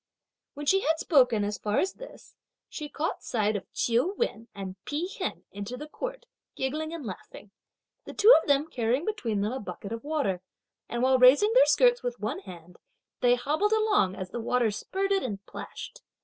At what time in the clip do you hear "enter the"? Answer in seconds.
5.53-5.85